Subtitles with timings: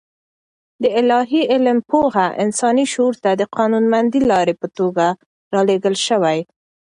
[0.83, 5.05] د الاهي علم پوهه انساني شعور ته د قانونمندې لارې په توګه
[5.55, 6.39] رالېږل شوې.